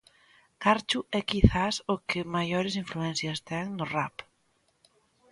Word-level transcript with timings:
Garchu 0.63 0.99
é 1.19 1.19
quizais 1.29 1.75
o 1.93 1.95
que 2.09 2.29
maiores 2.35 2.77
influencias 2.83 3.39
ten 3.47 3.65
no 3.77 3.85
rap. 3.95 4.15